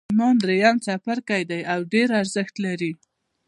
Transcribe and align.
ایمان 0.09 0.35
درېیم 0.43 0.75
څپرکی 0.85 1.43
دی 1.49 1.61
او 1.73 1.79
ډېر 1.93 2.07
ارزښت 2.21 2.55
لري 2.65 2.91